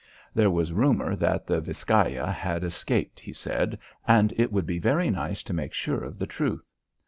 [0.33, 3.77] There was rumour that the Viscaya had escaped, he said,
[4.07, 6.67] and it would be very nice to make sure of the truth.